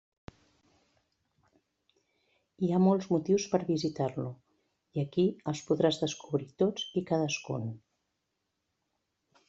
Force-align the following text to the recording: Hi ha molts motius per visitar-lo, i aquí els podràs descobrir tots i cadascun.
Hi 2.63 2.71
ha 2.71 2.79
molts 2.85 3.09
motius 3.17 3.45
per 3.53 3.61
visitar-lo, 3.69 4.27
i 4.99 5.05
aquí 5.05 5.29
els 5.53 5.65
podràs 5.69 6.03
descobrir 6.07 6.49
tots 6.65 6.89
i 7.03 7.09
cadascun. 7.13 7.73